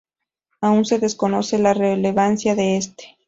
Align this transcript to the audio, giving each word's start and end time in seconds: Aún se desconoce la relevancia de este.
Aún 0.61 0.83
se 0.85 0.97
desconoce 0.97 1.59
la 1.59 1.75
relevancia 1.75 2.55
de 2.55 2.75
este. 2.77 3.19